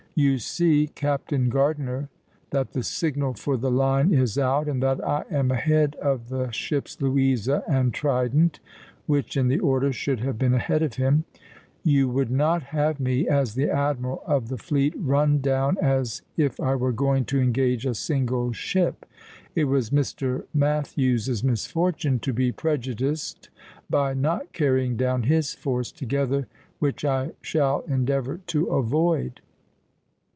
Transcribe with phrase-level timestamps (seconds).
[0.13, 2.09] "You see, Captain Gardiner,
[2.49, 6.51] that the signal for the line is out, and that I am ahead of the
[6.51, 8.59] ships 'Louisa' and 'Trident'
[9.07, 11.23] [which in the order should have been ahead of him].
[11.85, 16.59] You would not have me, as the admiral of the fleet, run down as if
[16.59, 19.05] I were going to engage a single ship.
[19.55, 20.43] It was Mr.
[20.53, 23.49] Matthews's misfortune to be prejudiced
[23.89, 26.47] by not carrying down his force together,
[26.79, 29.39] which I shall endeavor to avoid."